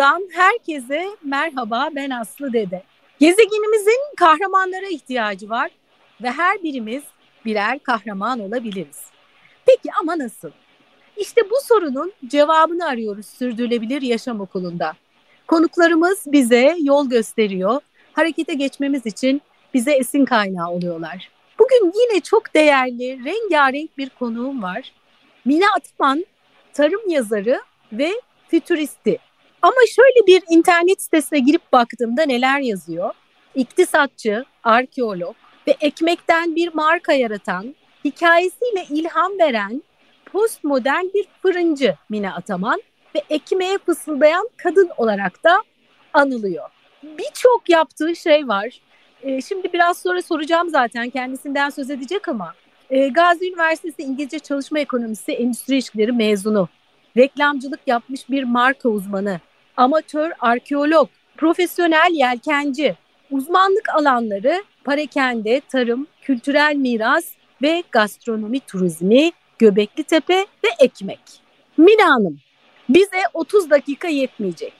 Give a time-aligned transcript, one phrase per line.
[0.00, 2.82] Okulundan herkese merhaba ben Aslı Dede.
[3.18, 5.70] Gezegenimizin kahramanlara ihtiyacı var
[6.22, 7.02] ve her birimiz
[7.44, 9.00] birer kahraman olabiliriz.
[9.66, 10.50] Peki ama nasıl?
[11.16, 14.92] İşte bu sorunun cevabını arıyoruz Sürdürülebilir Yaşam Okulu'nda.
[15.46, 17.80] Konuklarımız bize yol gösteriyor,
[18.12, 19.42] harekete geçmemiz için
[19.74, 21.30] bize esin kaynağı oluyorlar.
[21.58, 24.92] Bugün yine çok değerli, rengarenk bir konuğum var.
[25.44, 26.24] Mine Atman,
[26.72, 27.60] tarım yazarı
[27.92, 28.12] ve
[28.48, 29.18] fütüristi.
[29.62, 33.14] Ama şöyle bir internet sitesine girip baktığımda neler yazıyor?
[33.54, 35.36] İktisatçı, arkeolog
[35.66, 37.74] ve ekmekten bir marka yaratan,
[38.04, 39.82] hikayesiyle ilham veren
[40.32, 42.82] postmodern bir fırıncı Mine Ataman
[43.14, 45.62] ve ekmeğe fısıldayan kadın olarak da
[46.14, 46.68] anılıyor.
[47.02, 48.80] Birçok yaptığı şey var.
[49.22, 52.54] E, şimdi biraz sonra soracağım zaten kendisinden söz edecek ama
[52.90, 56.68] e, Gazi Üniversitesi İngilizce Çalışma Ekonomisi Endüstri İlişkileri mezunu.
[57.16, 59.40] Reklamcılık yapmış bir marka uzmanı,
[59.80, 62.94] amatör arkeolog, profesyonel yelkenci,
[63.30, 67.24] uzmanlık alanları parakende, tarım, kültürel miras
[67.62, 71.20] ve gastronomi turizmi, Göbekli Tepe ve ekmek.
[71.76, 72.38] Mina Hanım,
[72.88, 74.74] bize 30 dakika yetmeyecek.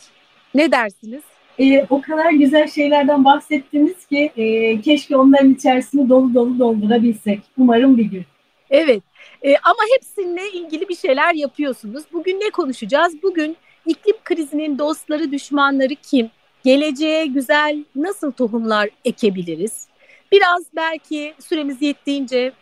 [0.55, 1.23] Ne dersiniz?
[1.59, 7.41] e, o kadar güzel şeylerden bahsettiniz ki e, keşke onların içerisini dolu dolu doldurabilsek.
[7.59, 8.25] Umarım bir gün.
[8.71, 9.03] Evet
[9.43, 12.05] e, ama hepsininle ilgili bir şeyler yapıyorsunuz.
[12.13, 13.23] Bugün ne konuşacağız?
[13.23, 13.57] Bugün
[13.91, 16.31] iklim krizinin dostları düşmanları kim?
[16.65, 19.87] Geleceğe güzel nasıl tohumlar ekebiliriz?
[20.33, 22.53] Biraz belki süremiz yettiğince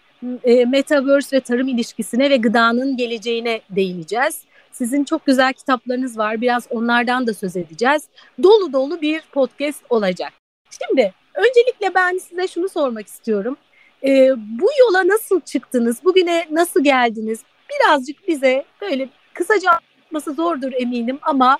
[0.44, 4.44] e, metaverse ve tarım ilişkisine ve gıdanın geleceğine değineceğiz.
[4.72, 6.40] Sizin çok güzel kitaplarınız var.
[6.40, 8.02] Biraz onlardan da söz edeceğiz.
[8.42, 10.32] Dolu dolu bir podcast olacak.
[10.70, 13.56] Şimdi öncelikle ben size şunu sormak istiyorum.
[14.04, 16.04] E, bu yola nasıl çıktınız?
[16.04, 17.40] Bugüne nasıl geldiniz?
[17.70, 19.70] Birazcık bize böyle kısaca
[20.08, 21.58] anlatması zordur eminim ama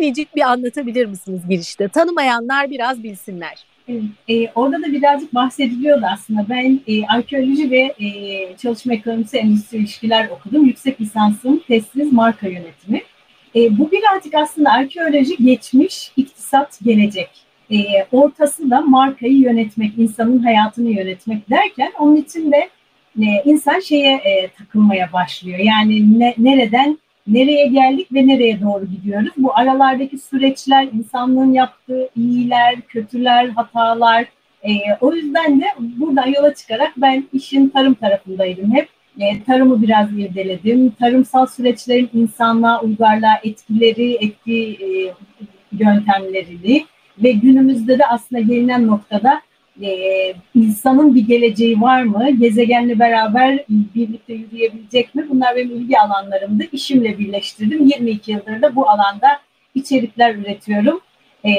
[0.00, 1.88] minicik bir anlatabilir misiniz girişte?
[1.88, 3.64] Tanımayanlar biraz bilsinler.
[3.88, 6.46] Evet, e, orada da birazcık bahsediliyordu aslında.
[6.48, 10.66] Ben e, arkeoloji ve e, çalışma ekonomisi endüstri ilişkiler okudum.
[10.66, 13.02] Yüksek lisansım testsiz marka yönetimi.
[13.56, 17.30] E, bu birazcık aslında arkeoloji geçmiş, iktisat gelecek.
[17.70, 17.76] E,
[18.12, 22.68] ortası da markayı yönetmek, insanın hayatını yönetmek derken onun için de
[23.18, 25.58] e, insan şeye e, takılmaya başlıyor.
[25.58, 29.32] Yani ne, nereden nereye geldik ve nereye doğru gidiyoruz?
[29.36, 34.24] Bu aralardaki süreçler, insanlığın yaptığı iyiler, kötüler, hatalar.
[34.62, 38.88] E, o yüzden de buradan yola çıkarak ben işin tarım tarafındaydım hep.
[39.18, 40.90] E, tarımı biraz irdeledim.
[40.90, 44.86] Tarımsal süreçlerin insanlığa, uygarlığa etkileri, etki e,
[45.72, 46.84] yöntemlerini
[47.22, 49.40] ve günümüzde de aslında gelinen noktada
[49.82, 52.30] e, insanın bir geleceği var mı?
[52.30, 55.26] Gezegenle beraber birlikte yürüyebilecek mi?
[55.30, 56.64] Bunlar benim ilgi alanlarımdı.
[56.72, 57.86] İşimle birleştirdim.
[57.86, 59.40] 22 yıldır da bu alanda
[59.74, 61.00] içerikler üretiyorum.
[61.44, 61.52] E,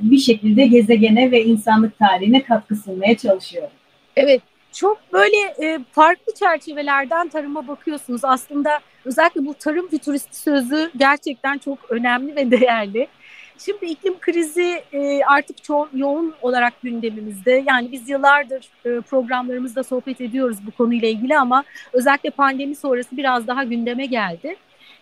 [0.00, 3.70] bir şekilde gezegene ve insanlık tarihine katkı sunmaya çalışıyorum.
[4.16, 8.24] Evet, çok böyle e, farklı çerçevelerden tarıma bakıyorsunuz.
[8.24, 13.08] Aslında özellikle bu tarım fütüristi sözü gerçekten çok önemli ve değerli.
[13.58, 17.64] Şimdi iklim krizi e, artık çok yoğun olarak gündemimizde.
[17.68, 23.46] Yani biz yıllardır e, programlarımızda sohbet ediyoruz bu konuyla ilgili ama özellikle pandemi sonrası biraz
[23.46, 24.56] daha gündeme geldi.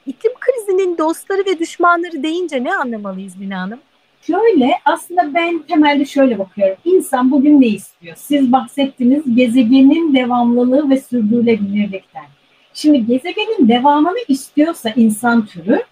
[0.06, 3.80] İklim krizinin dostları ve düşmanları deyince ne anlamalıyız Mina Hanım?
[4.20, 6.76] Şöyle aslında ben temelde şöyle bakıyorum.
[6.84, 8.16] İnsan bugün ne istiyor?
[8.16, 12.24] Siz bahsettiniz gezegenin devamlılığı ve sürdürülebilirlikten.
[12.74, 15.82] Şimdi gezegenin devamını istiyorsa insan türü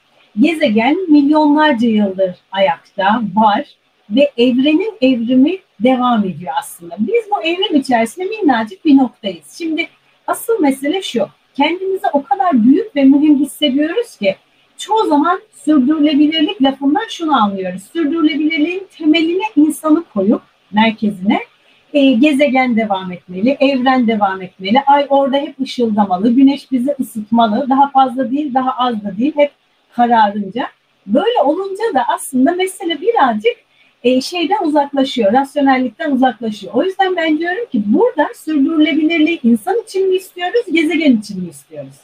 [0.40, 3.66] gezegen milyonlarca yıldır ayakta var
[4.10, 6.96] ve evrenin evrimi devam ediyor aslında.
[6.98, 9.58] Biz bu evrim içerisinde minnacık bir noktayız.
[9.58, 9.88] Şimdi
[10.26, 11.28] asıl mesele şu.
[11.54, 14.36] Kendimizi o kadar büyük ve mühim hissediyoruz ki
[14.78, 17.82] çoğu zaman sürdürülebilirlik lafından şunu anlıyoruz.
[17.82, 20.42] Sürdürülebilirliğin temeline insanı koyup
[20.72, 21.40] merkezine
[21.92, 27.90] e, gezegen devam etmeli, evren devam etmeli, ay orada hep ışıldamalı, güneş bizi ısıtmalı, daha
[27.90, 29.50] fazla değil, daha az da değil, hep
[29.96, 30.66] kararınca.
[31.06, 33.56] Böyle olunca da aslında mesele birazcık
[34.04, 36.74] e, şeyden uzaklaşıyor, rasyonellikten uzaklaşıyor.
[36.74, 41.94] O yüzden ben diyorum ki burada sürdürülebilirliği insan için mi istiyoruz, gezegen için mi istiyoruz?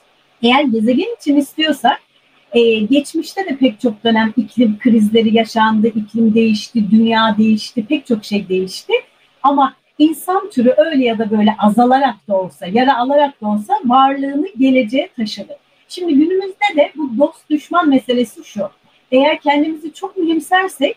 [0.43, 2.01] Eğer gezegen için istiyorsak
[2.53, 8.25] e, geçmişte de pek çok dönem iklim krizleri yaşandı, iklim değişti, dünya değişti, pek çok
[8.25, 8.93] şey değişti.
[9.43, 14.49] Ama insan türü öyle ya da böyle azalarak da olsa, yara alarak da olsa varlığını
[14.59, 15.57] geleceğe taşıdı.
[15.89, 18.71] Şimdi günümüzde de bu dost düşman meselesi şu.
[19.13, 20.97] Eğer kendimizi çok mühimsersek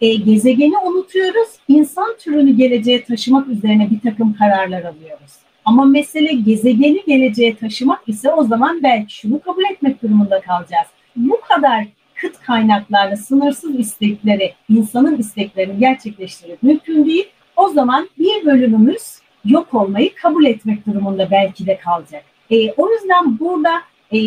[0.00, 5.32] e, gezegeni unutuyoruz, insan türünü geleceğe taşımak üzerine bir takım kararlar alıyoruz.
[5.64, 10.86] Ama mesele gezegeni geleceğe taşımak ise o zaman belki şunu kabul etmek durumunda kalacağız.
[11.16, 11.84] Bu kadar
[12.14, 17.28] kıt kaynaklarla sınırsız istekleri, insanın isteklerini gerçekleştirmek mümkün değil.
[17.56, 22.24] O zaman bir bölümümüz yok olmayı kabul etmek durumunda belki de kalacak.
[22.50, 23.70] E, o yüzden burada
[24.12, 24.18] e,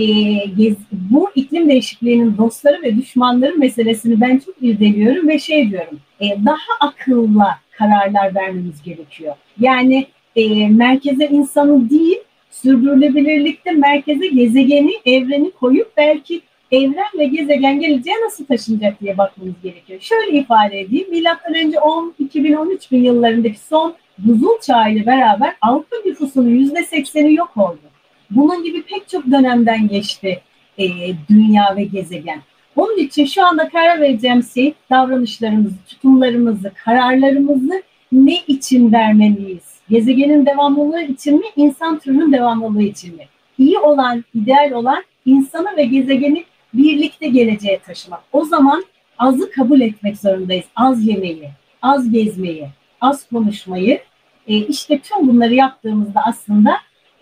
[0.91, 6.87] bu iklim değişikliğinin dostları ve düşmanları meselesini ben çok irdeliyorum ve şey diyorum, e, daha
[6.89, 9.35] akıllı kararlar vermemiz gerekiyor.
[9.59, 12.17] Yani e, merkeze insanı değil,
[12.51, 16.41] sürdürülebilirlikte merkeze gezegeni, evreni koyup belki
[16.71, 19.99] evren ve gezegen geleceğe nasıl taşınacak diye bakmamız gerekiyor.
[20.01, 21.11] Şöyle ifade edeyim.
[21.11, 27.57] Milattan önce 10 2013 bin yıllarındaki son buzul çağı ile beraber Avrupa nüfusunun %80'i yok
[27.57, 27.92] oldu.
[28.35, 30.41] Bunun gibi pek çok dönemden geçti
[30.77, 30.85] e,
[31.29, 32.41] dünya ve gezegen.
[32.75, 39.73] Onun için şu anda karar vereceğim şey davranışlarımızı, tutumlarımızı, kararlarımızı ne için vermeliyiz?
[39.89, 43.23] Gezegenin devamlılığı için mi, insan türünün devamlılığı için mi?
[43.57, 48.23] İyi olan, ideal olan insanı ve gezegeni birlikte geleceğe taşımak.
[48.31, 48.83] O zaman
[49.17, 50.65] azı kabul etmek zorundayız.
[50.75, 51.49] Az yemeyi,
[51.81, 52.67] az gezmeyi,
[53.01, 54.01] az konuşmayı.
[54.47, 56.71] E, işte tüm bunları yaptığımızda aslında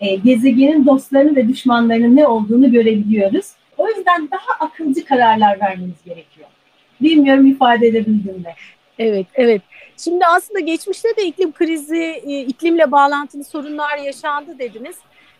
[0.02, 3.46] e, gezegenin dostlarını ve düşmanlarının ne olduğunu görebiliyoruz.
[3.78, 6.48] O yüzden daha akılcı kararlar vermemiz gerekiyor.
[7.00, 8.54] Bilmiyorum ifade edebildim mi?
[8.98, 9.62] Evet, evet.
[9.96, 14.96] Şimdi aslında geçmişte de iklim krizi, e, iklimle bağlantılı sorunlar yaşandı dediniz.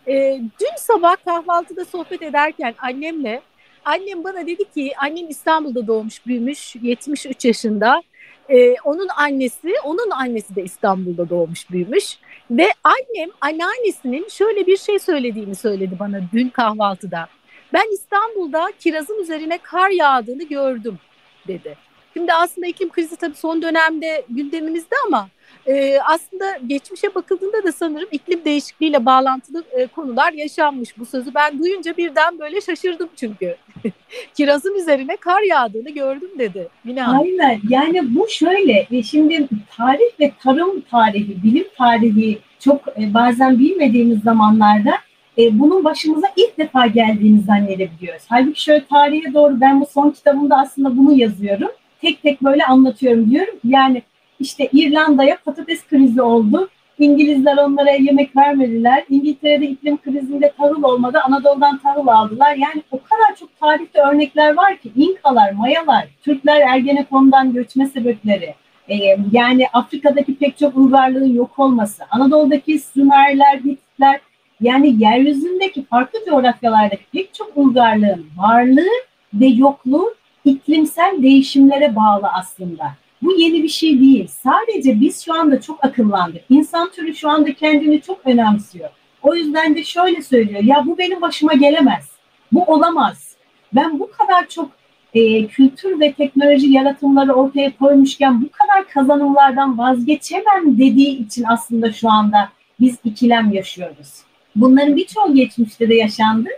[0.07, 3.41] E, dün sabah kahvaltıda sohbet ederken annemle,
[3.85, 8.03] annem bana dedi ki, annem İstanbul'da doğmuş, büyümüş, 73 yaşında.
[8.49, 12.17] E, onun annesi, onun annesi de İstanbul'da doğmuş, büyümüş.
[12.51, 17.27] Ve annem anneannesinin şöyle bir şey söylediğini söyledi bana dün kahvaltıda.
[17.73, 20.99] Ben İstanbul'da kirazın üzerine kar yağdığını gördüm
[21.47, 21.77] dedi.
[22.13, 25.29] Şimdi aslında iklim krizi tabii son dönemde gündemimizde ama
[25.67, 30.97] e, aslında geçmişe bakıldığında da sanırım iklim değişikliğiyle bağlantılı e, konular yaşanmış.
[30.97, 33.55] Bu sözü ben duyunca birden böyle şaşırdım çünkü.
[34.35, 36.67] Kirazın üzerine kar yağdığını gördüm dedi.
[36.85, 43.13] Yine Aynen yani bu şöyle e, şimdi tarih ve tarım tarihi, bilim tarihi çok e,
[43.13, 44.93] bazen bilmediğimiz zamanlarda
[45.37, 48.23] e, bunun başımıza ilk defa geldiğini zannedebiliyoruz.
[48.29, 51.69] Halbuki şöyle tarihe doğru ben bu son kitabımda aslında bunu yazıyorum.
[52.01, 53.55] Tek tek böyle anlatıyorum diyorum.
[53.63, 54.03] Yani
[54.43, 56.69] işte İrlanda'ya patates krizi oldu.
[56.99, 59.03] İngilizler onlara yemek vermediler.
[59.09, 61.19] İngiltere'de iklim krizinde tahıl olmadı.
[61.27, 62.55] Anadolu'dan tahıl aldılar.
[62.55, 68.55] Yani o kadar çok tarihte örnekler var ki İnkalar, Mayalar, Türkler Ergenekon'dan göçme sebepleri.
[68.89, 68.95] Ee,
[69.31, 74.19] yani Afrika'daki pek çok uygarlığın yok olması, Anadolu'daki Sümerler, Hititler
[74.61, 78.93] yani yeryüzündeki farklı coğrafyalardaki pek çok uygarlığın varlığı
[79.33, 83.02] ve yokluğu iklimsel değişimlere bağlı aslında.
[83.23, 84.27] Bu yeni bir şey değil.
[84.27, 86.41] Sadece biz şu anda çok akıllandık.
[86.49, 88.89] İnsan türü şu anda kendini çok önemsiyor.
[89.21, 90.63] O yüzden de şöyle söylüyor.
[90.63, 92.09] Ya bu benim başıma gelemez.
[92.51, 93.35] Bu olamaz.
[93.73, 94.71] Ben bu kadar çok
[95.13, 102.09] e, kültür ve teknoloji yaratımları ortaya koymuşken bu kadar kazanımlardan vazgeçemem dediği için aslında şu
[102.09, 102.49] anda
[102.79, 104.13] biz ikilem yaşıyoruz.
[104.55, 106.49] Bunların birçoğu geçmişte de yaşandı.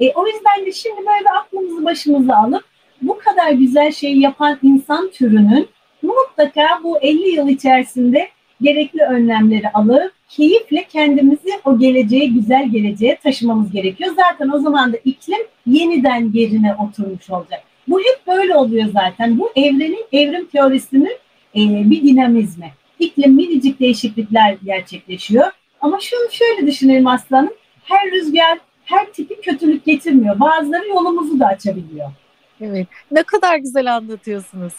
[0.00, 2.64] E, o yüzden de şimdi böyle aklımızı başımıza alıp
[3.02, 5.68] bu kadar güzel şeyi yapan insan türünün
[6.32, 8.28] mutlaka bu 50 yıl içerisinde
[8.62, 14.14] gerekli önlemleri alıp keyifle kendimizi o geleceğe, güzel geleceğe taşımamız gerekiyor.
[14.16, 17.62] Zaten o zaman da iklim yeniden yerine oturmuş olacak.
[17.88, 19.38] Bu hep böyle oluyor zaten.
[19.38, 21.16] Bu evrenin, evrim teorisinin
[21.56, 22.72] e, bir dinamizmi.
[22.98, 25.50] İklim minicik değişiklikler gerçekleşiyor.
[25.80, 27.52] Ama şunu şöyle düşünelim aslanım.
[27.84, 30.40] Her rüzgar her tipi kötülük getirmiyor.
[30.40, 32.10] Bazıları yolumuzu da açabiliyor.
[32.64, 32.86] Evet.
[33.10, 34.72] Ne kadar güzel anlatıyorsunuz.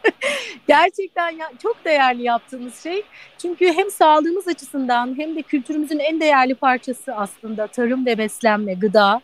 [0.68, 3.02] Gerçekten ya, çok değerli yaptığımız şey.
[3.38, 9.20] Çünkü hem sağlığımız açısından hem de kültürümüzün en değerli parçası aslında tarım ve beslenme, gıda.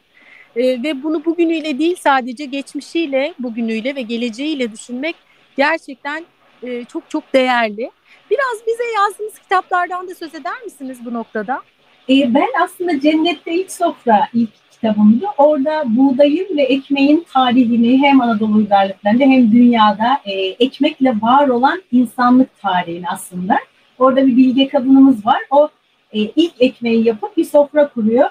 [0.57, 5.17] Ee, ve bunu bugünüyle değil sadece geçmişiyle, bugünüyle ve geleceğiyle düşünmek
[5.57, 6.25] gerçekten
[6.63, 7.91] e, çok çok değerli.
[8.31, 11.63] Biraz bize yazdığınız kitaplardan da söz eder misiniz bu noktada?
[12.09, 14.51] E, ben aslında Cennette İlk Sofra ilk
[14.87, 15.25] kitabımdı.
[15.39, 22.61] Orada buğdayın ve ekmeğin tarihini hem Anadolu uygarlıklarında hem dünyada e, ekmekle var olan insanlık
[22.61, 23.59] tarihini aslında.
[23.99, 25.39] Orada bir bilge kadınımız var.
[25.51, 25.69] O
[26.13, 28.31] e, ilk ekmeği yapıp bir sofra kuruyor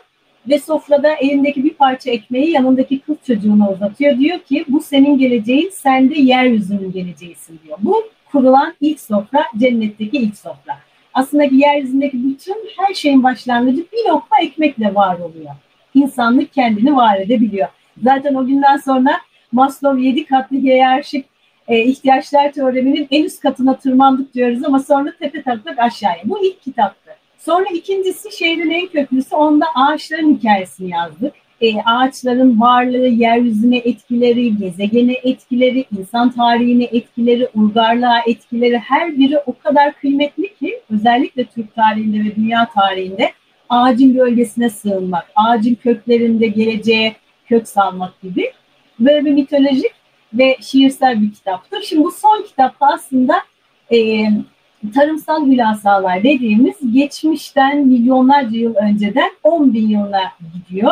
[0.50, 4.18] ve sofrada elindeki bir parça ekmeği yanındaki kız çocuğuna uzatıyor.
[4.18, 7.78] Diyor ki bu senin geleceğin, sen de yeryüzünün geleceğisin diyor.
[7.82, 10.78] Bu kurulan ilk sofra cennetteki ilk sofra.
[11.14, 15.56] Aslında yeryüzündeki bütün her şeyin başlangıcı bir lokma ekmekle var oluyor
[15.96, 17.68] insanlık kendini var edebiliyor.
[18.04, 19.12] Zaten o günden sonra
[19.52, 21.26] Maslow yedi katlı hiyerarşik
[21.68, 26.22] e, ihtiyaçlar teoreminin en üst katına tırmandık diyoruz ama sonra tepe taklak aşağıya.
[26.26, 27.12] Bu ilk kitaptı.
[27.40, 31.34] Sonra ikincisi şehrin en köklüsü onda ağaçların hikayesini yazdık.
[31.62, 39.58] e, ağaçların varlığı, yeryüzüne etkileri, gezegene etkileri, insan tarihine etkileri, uygarlığa etkileri her biri o
[39.64, 43.32] kadar kıymetli ki özellikle Türk tarihinde ve dünya tarihinde
[43.70, 48.52] ağacın gölgesine sığınmak, ağacın köklerinde geleceğe kök salmak gibi
[49.00, 49.92] böyle bir mitolojik
[50.34, 51.82] ve şiirsel bir kitaptır.
[51.82, 53.36] Şimdi bu son kitapta aslında
[53.94, 54.26] e,
[54.96, 60.22] tarımsal hülasalar dediğimiz geçmişten milyonlarca yıl önceden 10 bin yılına
[60.54, 60.92] gidiyor.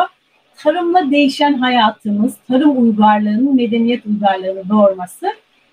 [0.56, 5.26] Tarımla değişen hayatımız, tarım uygarlığının medeniyet uygarlığını doğurması.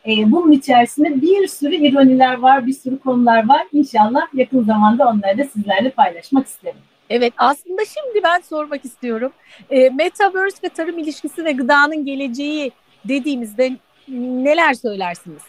[0.07, 3.61] E, bunun içerisinde bir sürü ironiler var, bir sürü konular var.
[3.73, 6.79] İnşallah yakın zamanda onları da sizlerle paylaşmak isterim.
[7.11, 9.31] Evet aslında şimdi ben sormak istiyorum.
[9.69, 12.71] E, Metaverse ve tarım ilişkisi ve gıdanın geleceği
[13.05, 13.71] dediğimizde
[14.07, 15.41] neler söylersiniz?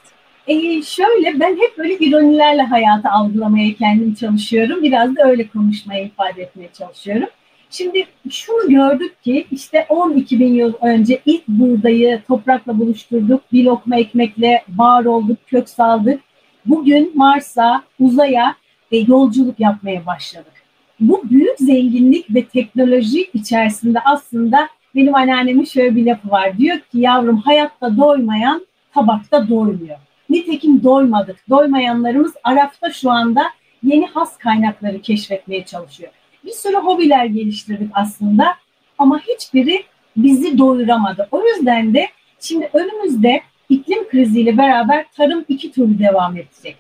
[0.46, 4.82] E, şöyle ben hep böyle ironilerle hayatı algılamaya kendim çalışıyorum.
[4.82, 7.28] Biraz da öyle konuşmaya ifade etmeye çalışıyorum.
[7.70, 13.42] Şimdi şunu gördük ki işte 12 bin yıl önce ilk buğdayı toprakla buluşturduk.
[13.52, 16.20] Bir lokma ekmekle var olduk, kök saldık.
[16.66, 18.56] Bugün Mars'a, uzaya
[18.92, 20.52] e, yolculuk yapmaya başladık.
[21.02, 26.58] Bu büyük zenginlik ve teknoloji içerisinde aslında benim anneannemin şöyle bir lafı var.
[26.58, 29.98] Diyor ki yavrum hayatta doymayan tabakta doymuyor.
[30.30, 31.36] Nitekim doymadık.
[31.50, 33.42] Doymayanlarımız Araf'ta şu anda
[33.82, 36.12] yeni has kaynakları keşfetmeye çalışıyor.
[36.44, 38.54] Bir sürü hobiler geliştirdik aslında
[38.98, 39.82] ama hiçbiri
[40.16, 41.28] bizi doyuramadı.
[41.30, 42.08] O yüzden de
[42.40, 46.76] şimdi önümüzde iklim kriziyle beraber tarım iki türlü devam edecek.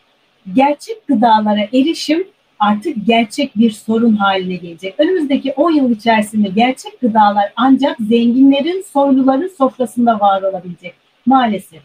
[0.54, 2.24] Gerçek gıdalara erişim
[2.62, 4.94] artık gerçek bir sorun haline gelecek.
[4.98, 10.94] Önümüzdeki 10 yıl içerisinde gerçek gıdalar ancak zenginlerin, soyluların sofrasında var olabilecek
[11.26, 11.82] maalesef.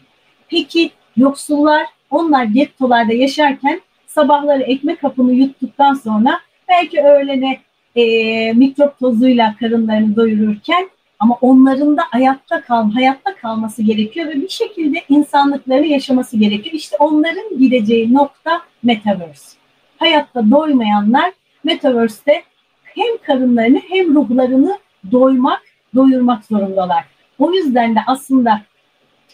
[0.48, 7.58] Peki Yoksullar onlar gettolarda yaşarken sabahları ekmek kapını yuttuktan sonra belki öğlene
[7.96, 14.48] e, mikrop tozuyla karınlarını doyururken ama onların da hayatta kal, hayatta kalması gerekiyor ve bir
[14.48, 16.74] şekilde insanlıklarını yaşaması gerekiyor.
[16.74, 19.57] İşte onların gideceği nokta Metaverse.
[19.98, 21.32] Hayatta doymayanlar
[21.64, 22.42] Metaverse'te
[22.84, 24.78] hem karınlarını hem ruhlarını
[25.12, 25.62] doymak,
[25.94, 27.04] doyurmak zorundalar.
[27.38, 28.62] O yüzden de aslında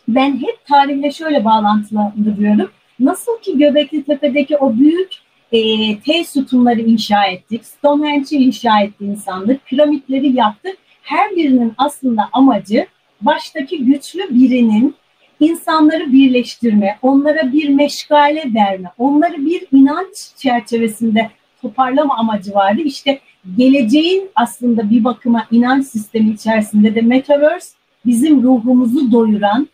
[0.09, 2.71] ben hep tarihle şöyle bağlantılandırıyorum.
[3.01, 5.13] Nasıl ki Göbekli Tepe'deki o büyük
[5.53, 5.61] e,
[5.99, 10.77] T sütunları inşa ettik, Stonehenge'i inşa etti insanlık, piramitleri yaptık.
[11.03, 12.87] Her birinin aslında amacı
[13.21, 14.95] baştaki güçlü birinin
[15.41, 21.31] insanları birleştirme, onlara bir meşgale verme, onları bir inanç çerçevesinde
[21.63, 22.81] toparlama amacı vardı.
[22.85, 23.21] İşte
[23.57, 27.69] geleceğin aslında bir bakıma inanç sistemi içerisinde de Metaverse
[28.07, 29.69] bizim ruhumuzu doyuran,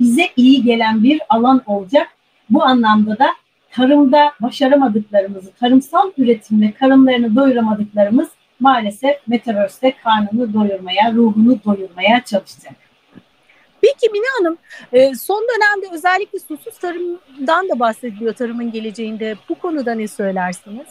[0.00, 2.08] bize iyi gelen bir alan olacak.
[2.50, 3.26] Bu anlamda da
[3.70, 8.28] tarımda başaramadıklarımızı, tarımsal üretimde karınlarını doyuramadıklarımız
[8.60, 12.85] maalesef Metaverse'de karnını doyurmaya, ruhunu doyurmaya çalışacak.
[13.80, 14.58] Peki Mine Hanım,
[14.92, 19.36] e, son dönemde özellikle susuz tarımdan da bahsediliyor tarımın geleceğinde.
[19.48, 20.86] Bu konuda ne söylersiniz?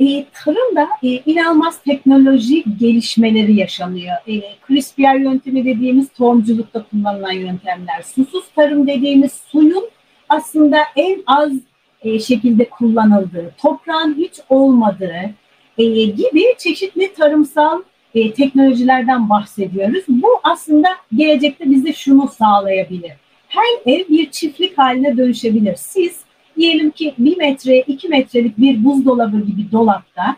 [0.00, 4.16] E, tarımda e, inanılmaz teknoloji gelişmeleri yaşanıyor.
[4.26, 9.90] E, CRISPR yöntemi dediğimiz tohumculukta kullanılan yöntemler, susuz tarım dediğimiz suyun
[10.28, 11.52] aslında en az
[12.02, 15.30] e, şekilde kullanıldığı, toprağın hiç olmadığı
[15.78, 17.82] e, gibi çeşitli tarımsal
[18.14, 20.04] e, teknolojilerden bahsediyoruz.
[20.08, 23.12] Bu aslında gelecekte bize şunu sağlayabilir.
[23.48, 25.74] Her ev bir çiftlik haline dönüşebilir.
[25.76, 26.20] Siz
[26.56, 30.36] diyelim ki bir metre, iki metrelik bir buzdolabı gibi dolapta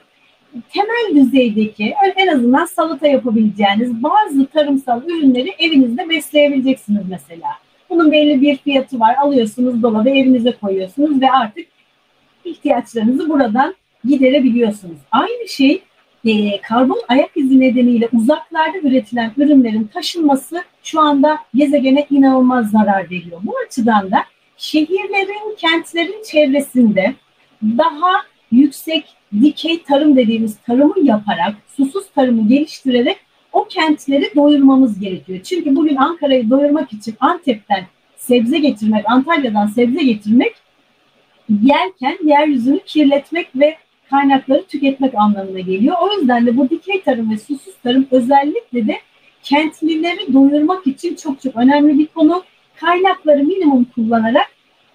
[0.68, 7.48] temel düzeydeki en azından salata yapabileceğiniz bazı tarımsal ürünleri evinizde besleyebileceksiniz mesela.
[7.90, 9.14] Bunun belli bir fiyatı var.
[9.14, 11.66] Alıyorsunuz dolabı evinize koyuyorsunuz ve artık
[12.44, 13.74] ihtiyaçlarınızı buradan
[14.04, 14.98] giderebiliyorsunuz.
[15.12, 15.82] Aynı şey
[16.24, 23.40] e, karbon ayak izi nedeniyle uzaklarda üretilen ürünlerin taşınması şu anda gezegene inanılmaz zarar veriyor.
[23.42, 24.24] Bu açıdan da
[24.56, 27.14] şehirlerin, kentlerin çevresinde
[27.62, 29.04] daha yüksek
[29.42, 33.16] dikey tarım dediğimiz tarımı yaparak, susuz tarımı geliştirerek
[33.52, 35.40] o kentleri doyurmamız gerekiyor.
[35.42, 37.86] Çünkü bugün Ankara'yı doyurmak için Antep'ten
[38.16, 40.54] sebze getirmek, Antalya'dan sebze getirmek
[41.62, 43.76] yerken yeryüzünü kirletmek ve
[44.12, 45.96] kaynakları tüketmek anlamına geliyor.
[46.02, 48.96] O yüzden de bu dikey tarım ve susuz tarım özellikle de
[49.42, 52.42] kentlileri doyurmak için çok çok önemli bir konu
[52.80, 54.46] kaynakları minimum kullanarak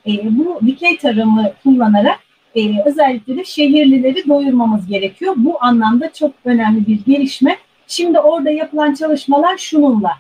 [0.08, 2.20] e, bu dikey tarımı kullanarak
[2.56, 5.34] e, özellikle de şehirlileri doyurmamız gerekiyor.
[5.38, 7.58] Bu anlamda çok önemli bir gelişme.
[7.88, 10.12] Şimdi orada yapılan çalışmalar şununla.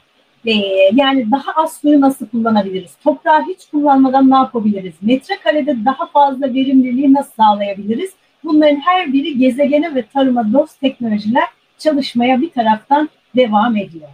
[0.45, 0.53] E,
[0.93, 2.91] yani daha az suyu nasıl kullanabiliriz?
[3.03, 4.93] Toprağı hiç kullanmadan ne yapabiliriz?
[5.01, 8.11] Metrekarede daha fazla verimliliği nasıl sağlayabiliriz?
[8.44, 14.10] Bunların her biri gezegene ve tarıma dost teknolojiler çalışmaya bir taraftan devam ediyor.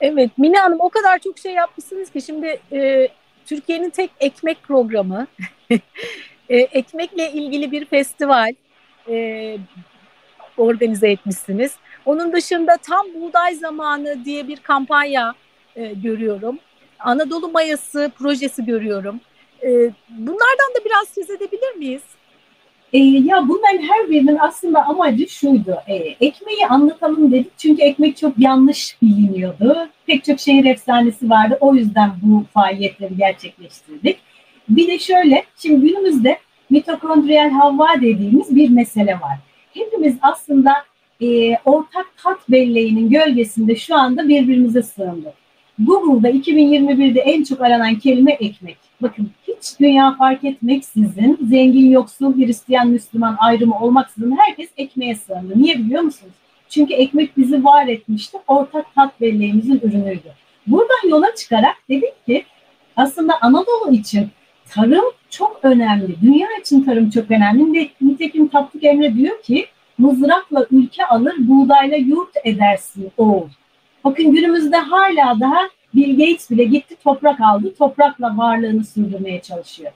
[0.00, 3.08] Evet Mine Hanım o kadar çok şey yapmışsınız ki şimdi e,
[3.46, 5.26] Türkiye'nin tek ekmek programı,
[6.48, 8.54] e, ekmekle ilgili bir festival
[9.08, 9.56] e,
[10.56, 11.76] organize etmişsiniz.
[12.06, 15.34] Onun dışında tam buğday zamanı diye bir kampanya
[15.76, 16.58] e, görüyorum.
[16.98, 19.20] Anadolu Mayası projesi görüyorum.
[19.62, 19.68] E,
[20.08, 22.02] bunlardan da biraz söz edebilir miyiz?
[22.92, 25.76] E, ya bunların her birinin aslında amacı şuydu.
[25.86, 29.88] E, ekmeği anlatalım dedik çünkü ekmek çok yanlış biliniyordu.
[30.06, 31.58] Pek çok şehir efsanesi vardı.
[31.60, 34.18] O yüzden bu faaliyetleri gerçekleştirdik.
[34.68, 36.38] Bir de şöyle, şimdi günümüzde
[36.70, 39.38] mitokondriyal havva dediğimiz bir mesele var.
[39.74, 40.72] Hepimiz aslında
[41.22, 45.41] e, ortak tat belleğinin gölgesinde şu anda birbirimize sığındık.
[45.86, 48.76] Google'da 2021'de en çok aranan kelime ekmek.
[49.02, 55.52] Bakın hiç dünya fark etmeksizin, zengin, yoksul, Hristiyan, Müslüman ayrımı olmaksızın herkes ekmeğe sığındı.
[55.56, 56.32] Niye biliyor musunuz?
[56.68, 60.32] Çünkü ekmek bizi var etmişti, ortak tat belleğimizin ürünüydü.
[60.66, 62.44] Buradan yola çıkarak dedik ki
[62.96, 64.28] aslında Anadolu için
[64.68, 66.16] tarım çok önemli.
[66.22, 67.90] Dünya için tarım çok önemli.
[68.00, 69.66] Nitekim Tapduk Emre diyor ki
[69.98, 73.48] mızrakla ülke alır, buğdayla yurt edersin oğul.
[74.04, 75.58] Bakın günümüzde hala daha
[75.94, 79.92] Bill Gates bile gitti toprak aldı, toprakla varlığını sürdürmeye çalışıyor.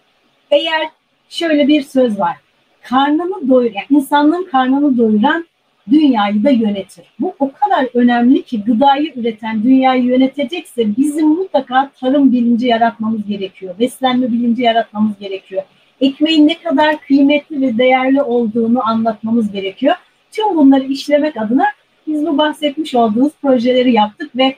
[0.50, 0.88] Eğer
[1.28, 2.36] şöyle bir söz var,
[2.82, 5.46] karnını doyur, yani insanlığın karnını doyuran
[5.90, 7.04] dünyayı da yönetir.
[7.20, 13.74] Bu o kadar önemli ki gıdayı üreten dünyayı yönetecekse bizim mutlaka tarım bilinci yaratmamız gerekiyor.
[13.78, 15.62] Beslenme bilinci yaratmamız gerekiyor.
[16.00, 19.94] Ekmeğin ne kadar kıymetli ve değerli olduğunu anlatmamız gerekiyor.
[20.32, 21.64] Tüm bunları işlemek adına
[22.06, 24.56] biz bu bahsetmiş olduğumuz projeleri yaptık ve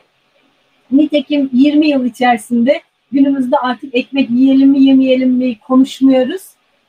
[0.90, 2.80] nitekim 20 yıl içerisinde
[3.12, 6.42] günümüzde artık ekmek yiyelim mi yemeyelim mi konuşmuyoruz.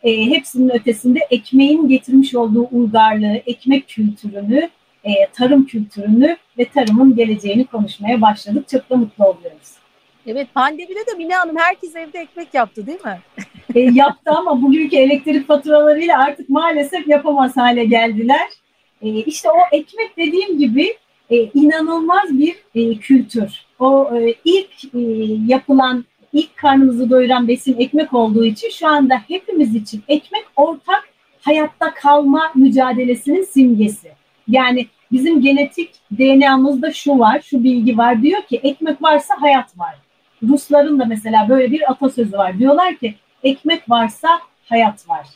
[0.03, 4.69] E, hepsinin ötesinde ekmeğin getirmiş olduğu uygarlığı, ekmek kültürünü,
[5.03, 8.67] e, tarım kültürünü ve tarımın geleceğini konuşmaya başladık.
[8.67, 9.69] Çok da mutlu oluyoruz.
[10.27, 13.19] Evet pandemide de Mine Hanım herkes evde ekmek yaptı değil mi?
[13.75, 18.47] e, yaptı ama bugünkü elektrik faturalarıyla artık maalesef yapamaz hale geldiler.
[19.01, 20.97] E, işte o ekmek dediğim gibi
[21.29, 23.65] e, inanılmaz bir e, kültür.
[23.79, 24.99] O e, ilk e,
[25.47, 31.09] yapılan, ilk karnımızı doyuran besin ekmek olduğu için şu anda hepimiz için ekmek ortak
[31.41, 34.11] hayatta kalma mücadelesinin simgesi.
[34.47, 38.21] Yani bizim genetik DNA'mızda şu var, şu bilgi var.
[38.21, 39.95] Diyor ki ekmek varsa hayat var.
[40.43, 42.59] Rusların da mesela böyle bir atasözü var.
[42.59, 44.27] Diyorlar ki ekmek varsa
[44.69, 45.27] hayat var.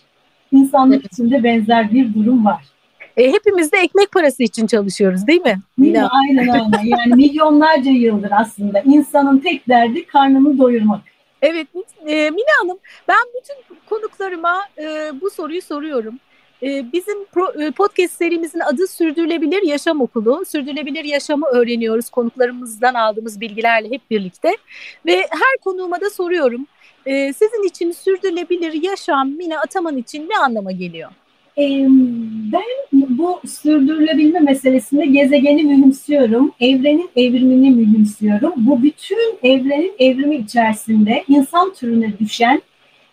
[0.51, 2.72] İnsanlık içinde benzer bir durum var.
[3.17, 5.59] E, hepimiz de ekmek parası için çalışıyoruz değil mi?
[5.79, 6.07] Değil mi?
[6.11, 6.77] Aynen öyle.
[6.83, 11.01] Yani milyonlarca yıldır aslında insanın tek derdi karnını doyurmak.
[11.41, 11.67] Evet
[12.07, 16.19] e, Mine Hanım ben bütün konuklarıma e, bu soruyu soruyorum.
[16.63, 20.45] E, bizim pro, e, podcast serimizin adı Sürdürülebilir Yaşam Okulu.
[20.45, 24.57] Sürdürülebilir yaşamı öğreniyoruz konuklarımızdan aldığımız bilgilerle hep birlikte.
[25.05, 26.67] Ve her konuğuma da soruyorum.
[27.05, 31.11] E, sizin için sürdürülebilir yaşam Mine Ataman için ne anlama geliyor?
[31.57, 38.53] Ben bu sürdürülebilme meselesinde gezegeni mühimsiyorum, evrenin evrimini mühimsiyorum.
[38.57, 42.61] Bu bütün evrenin evrimi içerisinde insan türüne düşen,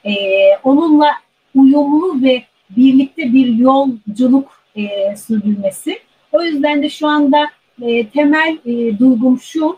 [0.05, 0.13] e,
[0.65, 1.11] onunla
[1.55, 2.43] uyumlu ve
[2.77, 5.99] birlikte bir yolculuk e, sürdürmesi.
[6.33, 7.51] O yüzden de şu anda
[7.83, 8.59] e, temel
[8.99, 9.77] duygum şu,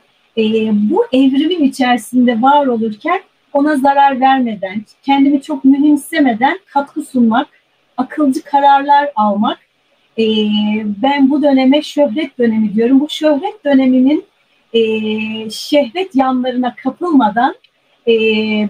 [0.73, 3.21] bu evrimin içerisinde var olurken
[3.53, 7.49] ona zarar vermeden, kendimi çok mühimsemeden katkı sunmak,
[8.03, 9.59] akılcı kararlar almak.
[10.19, 10.25] E,
[11.03, 13.01] ben bu döneme şöhret dönemi diyorum.
[13.01, 14.25] Bu şöhret döneminin
[14.73, 14.81] e,
[15.51, 17.55] şehvet yanlarına kapılmadan
[18.07, 18.13] e,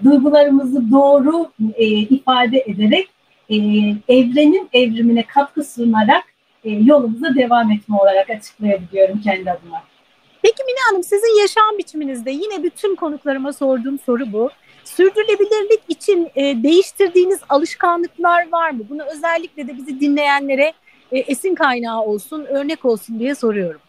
[0.03, 3.09] duygularımızı doğru e, ifade ederek
[3.49, 3.55] e,
[4.07, 6.23] evrenin evrimine katkı sunarak
[6.63, 9.83] e, yolumuza devam etme olarak açıklayabiliyorum kendi adıma.
[10.41, 14.49] Peki Mine Hanım sizin yaşam biçiminizde yine bütün konuklarıma sorduğum soru bu.
[14.85, 18.83] Sürdürülebilirlik için e, değiştirdiğiniz alışkanlıklar var mı?
[18.89, 20.73] Bunu özellikle de bizi dinleyenlere
[21.11, 23.81] e, esin kaynağı olsun, örnek olsun diye soruyorum.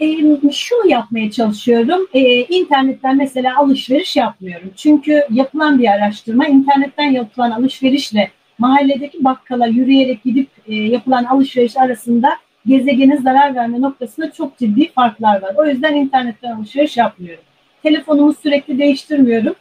[0.00, 0.16] E,
[0.52, 2.08] şunu yapmaya çalışıyorum.
[2.14, 4.70] E, internetten mesela alışveriş yapmıyorum.
[4.76, 12.30] Çünkü yapılan bir araştırma internetten yapılan alışverişle mahalledeki bakkala yürüyerek gidip e, yapılan alışveriş arasında
[12.66, 15.54] gezegene zarar verme noktasında çok ciddi farklar var.
[15.56, 17.44] O yüzden internetten alışveriş yapmıyorum.
[17.82, 19.54] Telefonumu sürekli değiştirmiyorum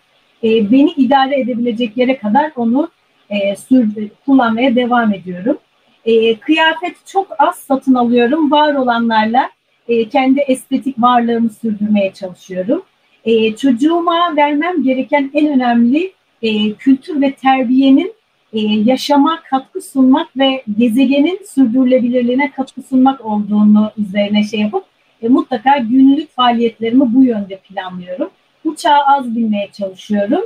[0.43, 2.89] e, beni idare edebilecek yere kadar onu
[3.29, 5.57] e, sür, kullanmaya devam ediyorum.
[6.05, 8.51] E, kıyafet çok az satın alıyorum.
[8.51, 9.49] Var olanlarla
[9.87, 12.83] e, kendi estetik varlığımı sürdürmeye çalışıyorum.
[13.25, 18.13] E, çocuğuma vermem gereken en önemli e, kültür ve terbiyenin
[18.53, 24.83] e, yaşama katkı sunmak ve gezegenin sürdürülebilirliğine katkı sunmak olduğunu üzerine şey yapıp
[25.21, 28.29] e, mutlaka günlük faaliyetlerimi bu yönde planlıyorum.
[28.69, 30.41] Uçağa az binmeye çalışıyorum.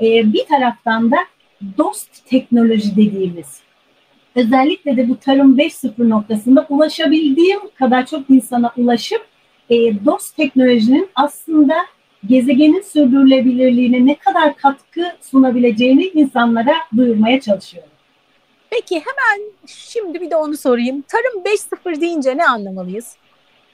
[0.00, 1.16] E, bir taraftan da
[1.78, 3.60] dost teknoloji dediğimiz
[4.38, 9.26] özellikle de bu tarım 5.0 noktasında ulaşabildiğim kadar çok insana ulaşıp
[9.70, 11.74] e, dost teknolojinin aslında
[12.26, 17.90] gezegenin sürdürülebilirliğine ne kadar katkı sunabileceğini insanlara duyurmaya çalışıyorum.
[18.70, 21.04] Peki hemen şimdi bir de onu sorayım.
[21.08, 23.16] Tarım 5.0 deyince ne anlamalıyız?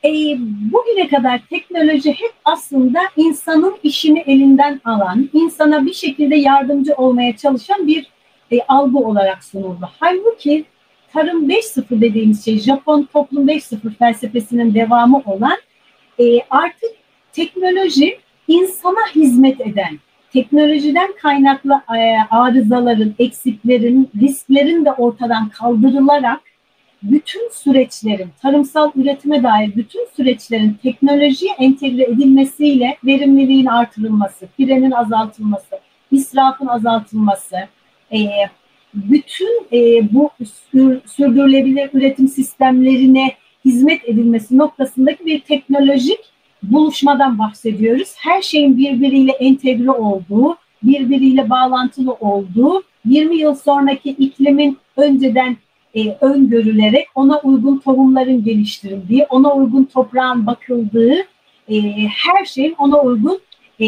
[0.04, 0.36] E,
[0.72, 7.86] bugüne kadar teknoloji hep aslında insanın işini elinden alan, insana bir şekilde yardımcı olmaya çalışan
[7.86, 8.06] bir
[8.50, 9.90] e, algı olarak sunuldu.
[10.00, 10.64] Halbuki
[11.12, 15.56] Tarım 5.0 dediğimiz şey Japon Toplum 5.0 felsefesinin devamı olan
[16.20, 16.90] e, artık
[17.32, 19.98] teknoloji insana hizmet eden,
[20.32, 26.40] teknolojiden kaynaklı e, arızaların, eksiklerin, risklerin de ortadan kaldırılarak
[27.10, 36.66] bütün süreçlerin, tarımsal üretime dair bütün süreçlerin teknolojiye entegre edilmesiyle verimliliğin artırılması, frenin azaltılması, israfın
[36.66, 37.56] azaltılması,
[38.12, 38.18] e,
[38.94, 40.30] bütün e, bu
[41.06, 43.32] sürdürülebilir üretim sistemlerine
[43.64, 46.18] hizmet edilmesi noktasındaki bir teknolojik
[46.62, 48.14] buluşmadan bahsediyoruz.
[48.16, 55.56] Her şeyin birbiriyle entegre olduğu, birbiriyle bağlantılı olduğu, 20 yıl sonraki iklimin önceden
[55.94, 61.16] e, öngörülerek ona uygun tohumların geliştirildiği, ona uygun toprağın bakıldığı,
[61.68, 63.40] e, her şeyin ona uygun
[63.80, 63.86] e,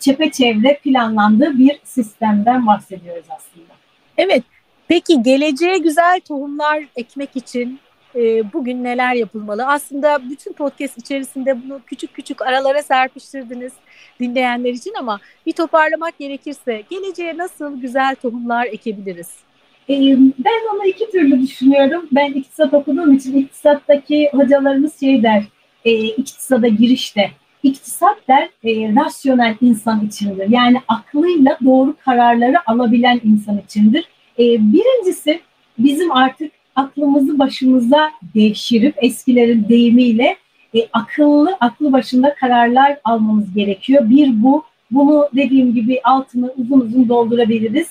[0.00, 3.72] çepeçevre planlandığı bir sistemden bahsediyoruz aslında.
[4.18, 4.42] Evet,
[4.88, 7.80] peki geleceğe güzel tohumlar ekmek için
[8.14, 9.66] e, bugün neler yapılmalı?
[9.66, 13.72] Aslında bütün podcast içerisinde bunu küçük küçük aralara serpiştirdiniz
[14.20, 19.45] dinleyenler için ama bir toparlamak gerekirse geleceğe nasıl güzel tohumlar ekebiliriz?
[19.88, 22.08] Ben onu iki türlü düşünüyorum.
[22.12, 25.44] Ben iktisat okuduğum için iktisattaki hocalarımız şey der,
[25.84, 27.30] e, iktisada girişte.
[27.62, 30.48] İktisat der e, rasyonel insan içindir.
[30.48, 34.04] Yani aklıyla doğru kararları alabilen insan içindir.
[34.38, 35.40] E, birincisi
[35.78, 40.36] bizim artık aklımızı başımıza devşirip eskilerin deyimiyle
[40.74, 44.10] e, akıllı, aklı başında kararlar almamız gerekiyor.
[44.10, 47.88] Bir bu, bunu dediğim gibi altını uzun uzun doldurabiliriz.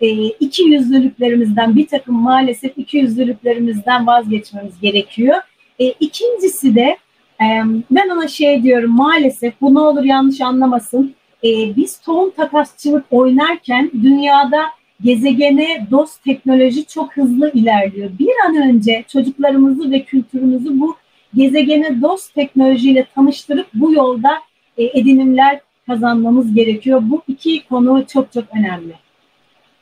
[0.00, 5.36] E, iki yüzlülüklerimizden bir takım maalesef iki yüzlülüklerimizden vazgeçmemiz gerekiyor.
[5.78, 6.96] E, ikincisi de
[7.40, 7.46] e,
[7.90, 11.14] ben ona şey diyorum maalesef bu ne olur yanlış anlamasın.
[11.44, 14.62] E, biz tohum takasçılık oynarken dünyada
[15.04, 18.10] gezegene dost teknoloji çok hızlı ilerliyor.
[18.18, 20.96] Bir an önce çocuklarımızı ve kültürümüzü bu
[21.34, 24.30] gezegene dost teknolojiyle tanıştırıp bu yolda
[24.78, 27.02] e, edinimler kazanmamız gerekiyor.
[27.04, 29.07] Bu iki konu çok çok önemli.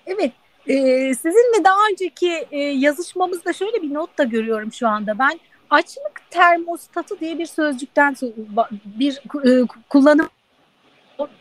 [0.07, 0.33] Evet,
[0.67, 0.75] e,
[1.15, 5.19] sizinle daha önceki e, yazışmamızda şöyle bir not da görüyorum şu anda.
[5.19, 5.41] Ben
[5.71, 8.17] açlık termostatı diye bir sözcükten
[8.85, 10.29] bir e, kullanım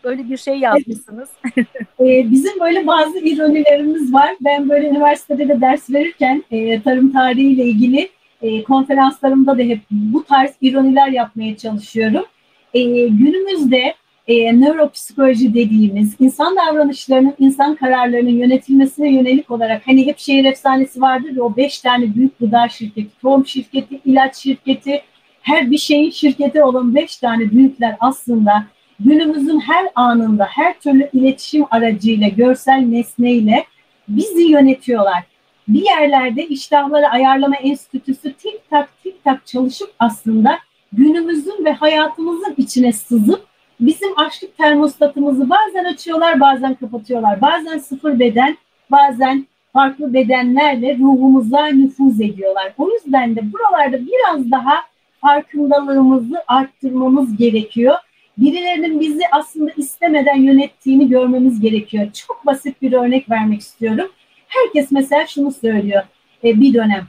[0.03, 1.29] böyle bir şey yazmışsınız.
[1.99, 4.35] ee, bizim böyle bazı ironilerimiz var.
[4.41, 8.09] Ben böyle üniversitede de ders verirken e, tarım tarihiyle ilgili
[8.41, 12.25] e, konferanslarımda da hep bu tarz ironiler yapmaya çalışıyorum.
[12.73, 13.95] E, günümüzde
[14.27, 21.35] e, nöropsikoloji dediğimiz insan davranışlarının, insan kararlarının yönetilmesine yönelik olarak hani hep şehir efsanesi vardır
[21.35, 25.01] ya o beş tane büyük gıda şirketi, tohum şirketi, ilaç şirketi,
[25.41, 28.65] her bir şeyin şirketi olan beş tane büyükler aslında
[28.99, 33.65] günümüzün her anında her türlü iletişim aracıyla, görsel nesneyle
[34.07, 35.23] bizi yönetiyorlar.
[35.67, 40.59] Bir yerlerde iştahları ayarlama enstitüsü tik tak tik tak çalışıp aslında
[40.93, 47.41] günümüzün ve hayatımızın içine sızıp bizim açlık termostatımızı bazen açıyorlar, bazen kapatıyorlar.
[47.41, 48.57] Bazen sıfır beden,
[48.91, 52.73] bazen farklı bedenlerle ruhumuza nüfuz ediyorlar.
[52.77, 54.75] O yüzden de buralarda biraz daha
[55.21, 57.95] farkındalığımızı arttırmamız gerekiyor
[58.37, 62.07] birilerinin bizi aslında istemeden yönettiğini görmemiz gerekiyor.
[62.27, 64.11] Çok basit bir örnek vermek istiyorum.
[64.47, 66.03] Herkes mesela şunu söylüyor
[66.43, 67.07] e, bir dönem.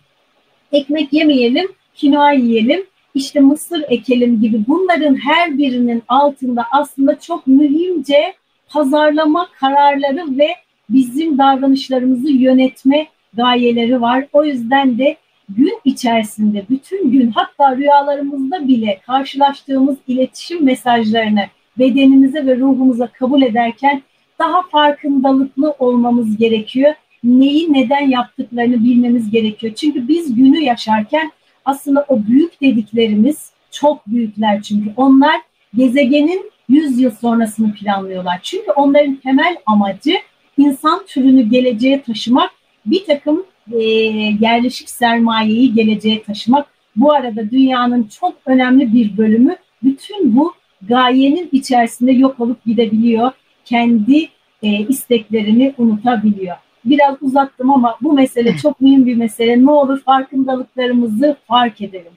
[0.72, 8.34] Ekmek yemeyelim, kinoa yiyelim, işte mısır ekelim gibi bunların her birinin altında aslında çok mühimce
[8.68, 10.48] pazarlama kararları ve
[10.90, 14.26] bizim davranışlarımızı yönetme gayeleri var.
[14.32, 15.16] O yüzden de
[15.48, 21.44] gün içerisinde bütün gün hatta rüyalarımızda bile karşılaştığımız iletişim mesajlarını
[21.78, 24.02] bedenimize ve ruhumuza kabul ederken
[24.38, 26.94] daha farkındalıklı olmamız gerekiyor.
[27.24, 29.74] Neyi neden yaptıklarını bilmemiz gerekiyor.
[29.74, 31.30] Çünkü biz günü yaşarken
[31.66, 35.40] aslında o büyük dediklerimiz çok büyükler çünkü onlar
[35.74, 38.40] gezegenin 100 yıl sonrasını planlıyorlar.
[38.42, 40.16] Çünkü onların temel amacı
[40.58, 42.50] insan türünü geleceğe taşımak,
[42.86, 43.78] bir takım e,
[44.40, 46.66] yerleşik sermayeyi geleceğe taşımak.
[46.96, 50.54] Bu arada dünyanın çok önemli bir bölümü bütün bu
[50.88, 53.32] gayenin içerisinde yok olup gidebiliyor.
[53.64, 54.28] Kendi
[54.62, 56.56] e, isteklerini unutabiliyor.
[56.86, 59.64] Biraz uzattım ama bu mesele çok mühim bir mesele.
[59.64, 62.12] Ne olur farkındalıklarımızı fark edelim.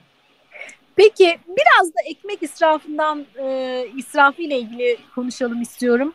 [0.96, 6.12] Peki biraz da ekmek israfından e, israfı ile ilgili konuşalım istiyorum.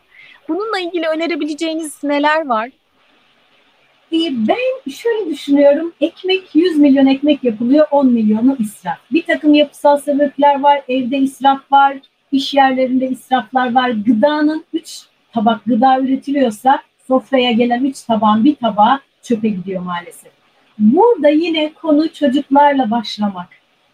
[0.48, 2.70] Bununla ilgili önerebileceğiniz neler var?
[4.12, 5.92] E, ben şöyle düşünüyorum.
[6.00, 8.98] Ekmek 100 milyon ekmek yapılıyor 10 milyonu israf.
[9.12, 10.82] Bir takım yapısal sebepler var.
[10.88, 11.96] Evde israf var.
[12.32, 13.90] iş yerlerinde israflar var.
[13.90, 20.32] Gıdanın 3 tabak gıda üretiliyorsa sofraya gelen 3 tabağın bir tabağı çöpe gidiyor maalesef.
[20.78, 23.48] Burada yine konu çocuklarla başlamak.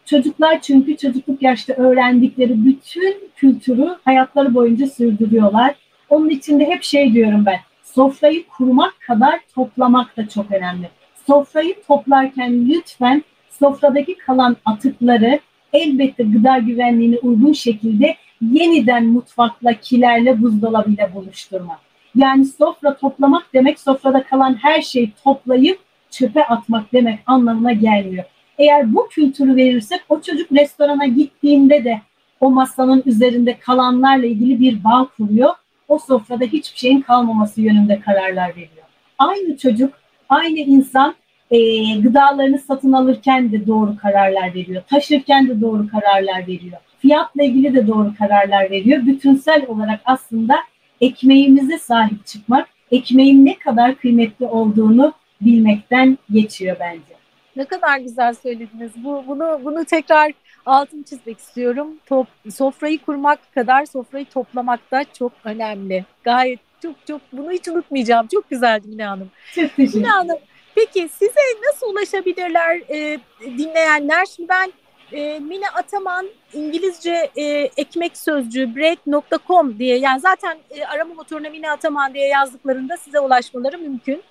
[0.04, 5.74] Çocuklar çünkü çocukluk yaşta öğrendikleri bütün kültürü hayatları boyunca sürdürüyorlar.
[6.08, 7.58] Onun için de hep şey diyorum ben.
[7.82, 10.88] Sofrayı kurmak kadar toplamak da çok önemli.
[11.26, 15.40] Sofrayı toplarken lütfen sofradaki kalan atıkları
[15.72, 21.91] elbette gıda güvenliğine uygun şekilde yeniden mutfakla, kilerle, buzdolabıyla buluşturmak.
[22.14, 25.78] Yani sofra toplamak demek sofrada kalan her şeyi toplayıp
[26.10, 28.24] çöpe atmak demek anlamına gelmiyor.
[28.58, 32.00] Eğer bu kültürü verirsek o çocuk restorana gittiğinde de
[32.40, 35.54] o masanın üzerinde kalanlarla ilgili bir bağ kuruyor.
[35.88, 38.86] O sofrada hiçbir şeyin kalmaması yönünde kararlar veriyor.
[39.18, 39.94] Aynı çocuk,
[40.28, 41.14] aynı insan
[41.50, 41.58] e,
[42.00, 44.82] gıdalarını satın alırken de doğru kararlar veriyor.
[44.90, 46.78] Taşırken de doğru kararlar veriyor.
[46.98, 49.06] Fiyatla ilgili de doğru kararlar veriyor.
[49.06, 50.54] Bütünsel olarak aslında
[51.02, 57.22] ekmeğimize sahip çıkmak, ekmeğin ne kadar kıymetli olduğunu bilmekten geçiyor bence.
[57.56, 58.92] Ne kadar güzel söylediniz.
[58.96, 60.32] Bu bunu bunu tekrar
[60.66, 61.88] altını çizmek istiyorum.
[62.06, 66.04] Top, sofrayı kurmak kadar sofrayı toplamak da çok önemli.
[66.24, 68.26] Gayet çok çok bunu hiç unutmayacağım.
[68.26, 69.30] Çok güzeldi Mine Hanım.
[69.54, 70.38] Çok teşekkür Mine Hanım
[70.74, 74.26] peki size nasıl ulaşabilirler e, dinleyenler?
[74.26, 74.72] Şimdi ben
[75.12, 77.44] e, Mine Ataman İngilizce e,
[77.76, 83.78] ekmek sözcüğü bread.com diye yani zaten e, arama motoruna Mine Ataman diye yazdıklarında size ulaşmaları
[83.78, 84.22] mümkün.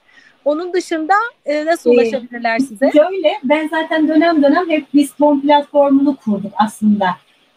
[0.46, 1.14] Onun dışında
[1.46, 2.92] e, nasıl ulaşabilirler size?
[2.92, 7.08] Şöyle ben zaten dönem dönem hep biz ton platformunu kurduk aslında.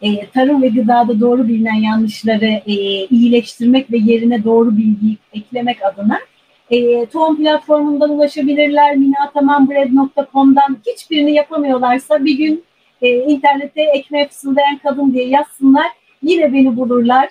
[0.01, 2.73] E, tarım ve gıdada doğru bilinen yanlışları e,
[3.05, 6.19] iyileştirmek ve yerine doğru bilgiyi eklemek adına.
[6.71, 12.63] E, Tohum platformundan ulaşabilirler, minatamambread.com'dan hiçbirini yapamıyorlarsa bir gün
[13.01, 15.87] e, internette ekmeğe fısıldayan kadın diye yazsınlar.
[16.23, 17.29] Yine beni bulurlar.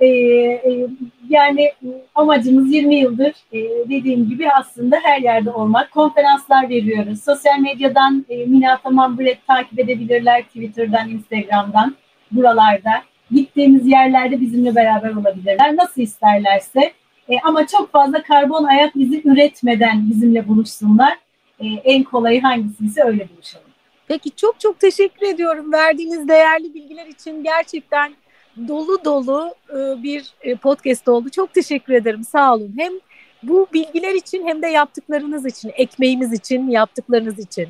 [0.00, 0.86] E, e,
[1.28, 1.72] yani
[2.14, 5.90] amacımız 20 yıldır e, dediğim gibi aslında her yerde olmak.
[5.90, 7.24] Konferanslar veriyoruz.
[7.24, 10.42] Sosyal medyadan e, Mina Tamam Bread takip edebilirler.
[10.42, 11.94] Twitter'dan, Instagram'dan,
[12.32, 12.90] buralarda.
[13.30, 15.76] Gittiğimiz yerlerde bizimle beraber olabilirler.
[15.76, 16.92] Nasıl isterlerse.
[17.28, 21.18] E, ama çok fazla karbon ayak izi üretmeden bizimle buluşsunlar.
[21.60, 23.73] E, en kolayı hangisiyse öyle buluşalım.
[24.08, 28.12] Peki çok çok teşekkür ediyorum verdiğiniz değerli bilgiler için gerçekten
[28.68, 31.28] dolu dolu e, bir e, podcast oldu.
[31.30, 32.24] Çok teşekkür ederim.
[32.24, 32.74] Sağ olun.
[32.78, 32.92] Hem
[33.42, 37.68] bu bilgiler için hem de yaptıklarınız için, ekmeğimiz için, yaptıklarınız için.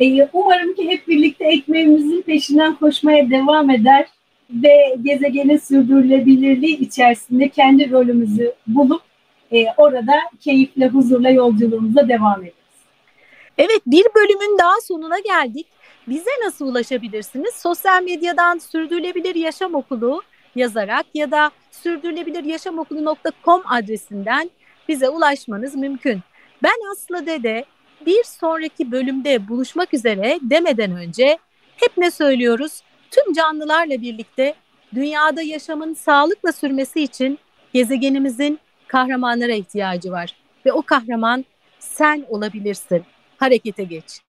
[0.00, 4.06] E, umarım ki hep birlikte ekmeğimizin peşinden koşmaya devam eder
[4.50, 9.02] ve gezegenin sürdürülebilirliği içerisinde kendi rolümüzü bulup
[9.76, 12.63] orada keyifle, huzurla yolculuğumuza devam ederiz.
[13.58, 15.66] Evet bir bölümün daha sonuna geldik.
[16.08, 17.54] Bize nasıl ulaşabilirsiniz?
[17.54, 20.22] Sosyal medyadan Sürdürülebilir Yaşam Okulu
[20.56, 24.50] yazarak ya da sürdürülebiliryaşamokulu.com adresinden
[24.88, 26.20] bize ulaşmanız mümkün.
[26.62, 27.64] Ben Aslı Dede
[28.06, 31.38] bir sonraki bölümde buluşmak üzere demeden önce
[31.76, 32.82] hep ne söylüyoruz?
[33.10, 34.54] Tüm canlılarla birlikte
[34.94, 37.38] dünyada yaşamın sağlıkla sürmesi için
[37.72, 40.36] gezegenimizin kahramanlara ihtiyacı var
[40.66, 41.44] ve o kahraman
[41.78, 43.04] sen olabilirsin.
[43.36, 44.24] Harekete geç.